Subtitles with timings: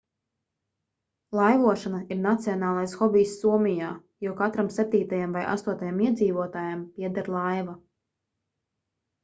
[1.39, 3.91] laivošana ir nacionālais hobijs somijā
[4.27, 7.81] jo katram septītajam vai astotajam iedzīvotājam pieder laiva